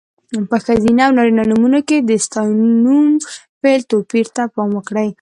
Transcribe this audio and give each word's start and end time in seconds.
په 0.49 0.57
ښځینه 0.65 1.01
او 1.07 1.15
نارینه 1.17 1.43
نومونو 1.49 1.79
کې 1.87 1.97
د 2.09 2.11
ستاینوم، 2.25 3.07
فعل... 3.59 3.81
توپیر 3.91 4.27
ته 4.35 4.43
پام 4.53 4.69
وکړئ. 4.73 5.09